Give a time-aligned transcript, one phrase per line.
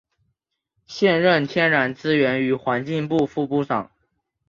[0.87, 3.91] 现任天然资源与环境部副部长。